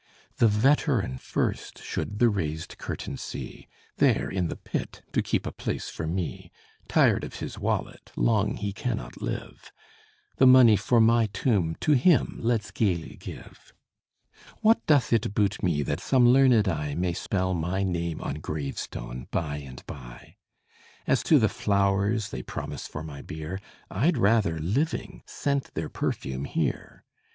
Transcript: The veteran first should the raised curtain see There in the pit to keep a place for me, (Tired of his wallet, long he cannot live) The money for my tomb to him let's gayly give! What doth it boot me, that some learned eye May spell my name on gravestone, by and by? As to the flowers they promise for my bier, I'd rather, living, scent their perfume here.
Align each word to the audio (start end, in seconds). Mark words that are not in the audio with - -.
The 0.37 0.47
veteran 0.47 1.19
first 1.19 1.77
should 1.77 2.17
the 2.17 2.29
raised 2.31 2.79
curtain 2.79 3.17
see 3.17 3.67
There 3.97 4.31
in 4.31 4.47
the 4.47 4.55
pit 4.55 5.03
to 5.13 5.21
keep 5.21 5.45
a 5.45 5.51
place 5.51 5.89
for 5.89 6.07
me, 6.07 6.51
(Tired 6.87 7.23
of 7.23 7.35
his 7.35 7.59
wallet, 7.59 8.11
long 8.15 8.55
he 8.55 8.73
cannot 8.73 9.21
live) 9.21 9.71
The 10.37 10.47
money 10.47 10.75
for 10.75 10.99
my 10.99 11.27
tomb 11.27 11.75
to 11.81 11.91
him 11.91 12.39
let's 12.41 12.71
gayly 12.71 13.15
give! 13.15 13.73
What 14.61 14.83
doth 14.87 15.13
it 15.13 15.35
boot 15.35 15.61
me, 15.61 15.83
that 15.83 15.99
some 15.99 16.27
learned 16.27 16.67
eye 16.67 16.95
May 16.95 17.13
spell 17.13 17.53
my 17.53 17.83
name 17.83 18.21
on 18.21 18.37
gravestone, 18.39 19.27
by 19.29 19.57
and 19.57 19.85
by? 19.85 20.37
As 21.05 21.21
to 21.21 21.37
the 21.37 21.47
flowers 21.47 22.29
they 22.29 22.41
promise 22.41 22.87
for 22.87 23.03
my 23.03 23.21
bier, 23.21 23.59
I'd 23.91 24.17
rather, 24.17 24.57
living, 24.59 25.21
scent 25.27 25.71
their 25.75 25.89
perfume 25.89 26.45
here. 26.45 27.03